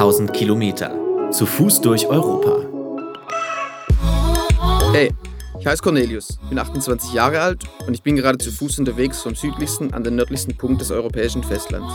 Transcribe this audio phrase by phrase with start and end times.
[0.00, 1.30] 8000 Kilometer.
[1.30, 2.64] Zu Fuß durch Europa.
[4.94, 5.12] Hey,
[5.58, 9.34] ich heiße Cornelius, bin 28 Jahre alt und ich bin gerade zu Fuß unterwegs vom
[9.34, 11.92] südlichsten an den nördlichsten Punkt des europäischen Festlands.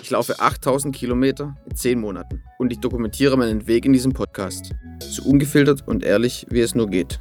[0.00, 4.70] Ich laufe 8000 Kilometer in 10 Monaten und ich dokumentiere meinen Weg in diesem Podcast.
[5.00, 7.20] So ungefiltert und ehrlich, wie es nur geht.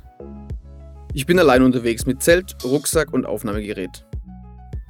[1.16, 4.06] Ich bin allein unterwegs mit Zelt, Rucksack und Aufnahmegerät.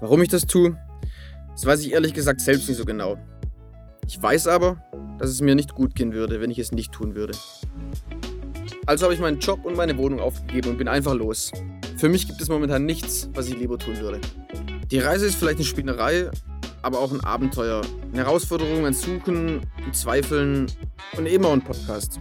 [0.02, 0.78] Warum ich das tue,
[1.54, 3.18] das weiß ich ehrlich gesagt selbst nicht so genau.
[4.08, 4.78] Ich weiß aber,
[5.18, 7.34] dass es mir nicht gut gehen würde, wenn ich es nicht tun würde.
[8.86, 11.52] Also habe ich meinen Job und meine Wohnung aufgegeben und bin einfach los.
[11.98, 14.20] Für mich gibt es momentan nichts, was ich lieber tun würde.
[14.90, 16.30] Die Reise ist vielleicht eine Spinnerei,
[16.82, 17.82] aber auch ein Abenteuer.
[18.12, 20.66] Eine Herausforderung, ein Suchen, ein Zweifeln
[21.18, 22.20] und eben ein Podcast.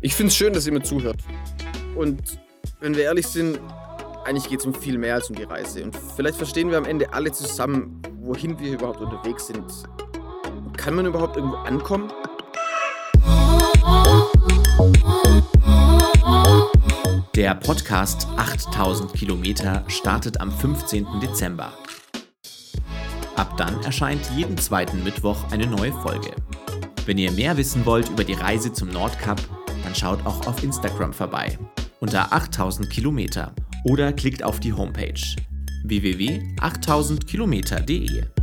[0.00, 1.18] Ich finde es schön, dass ihr mir zuhört.
[1.94, 2.20] Und
[2.80, 3.60] wenn wir ehrlich sind,
[4.24, 5.84] eigentlich geht es um viel mehr als um die Reise.
[5.84, 9.64] Und vielleicht verstehen wir am Ende alle zusammen, wohin wir überhaupt unterwegs sind.
[10.82, 12.10] Kann man überhaupt irgendwo ankommen?
[17.36, 21.06] Der Podcast 8000 Kilometer startet am 15.
[21.20, 21.72] Dezember.
[23.36, 26.32] Ab dann erscheint jeden zweiten Mittwoch eine neue Folge.
[27.06, 29.40] Wenn ihr mehr wissen wollt über die Reise zum Nordkap,
[29.84, 31.56] dann schaut auch auf Instagram vorbei
[32.00, 35.14] unter 8000 Kilometer oder klickt auf die Homepage
[35.84, 38.41] www.8000kilometer.de.